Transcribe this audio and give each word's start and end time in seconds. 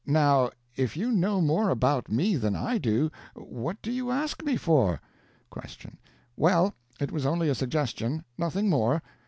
Now, 0.07 0.49
if 0.75 0.97
you 0.97 1.11
know 1.11 1.41
more 1.41 1.69
about 1.69 2.09
me 2.09 2.35
than 2.35 2.55
I 2.55 2.79
do, 2.79 3.11
what 3.35 3.79
do 3.83 3.91
you 3.91 4.09
ask 4.09 4.41
me 4.43 4.57
for? 4.57 4.99
Q. 5.53 5.91
Well, 6.35 6.73
it 6.99 7.11
was 7.11 7.27
only 7.27 7.49
a 7.49 7.53
suggestion; 7.53 8.23
nothing 8.35 8.67
more. 8.67 9.03